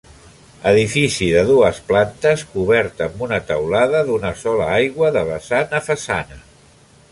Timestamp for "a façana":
5.83-6.43